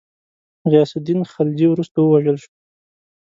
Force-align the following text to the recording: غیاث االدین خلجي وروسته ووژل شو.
غیاث 0.71 0.91
االدین 0.95 1.19
خلجي 1.33 1.67
وروسته 1.69 1.97
ووژل 2.01 2.37
شو. 2.43 2.51